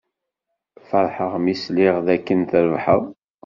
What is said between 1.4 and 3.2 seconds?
mi sliɣ dakken trebḥed.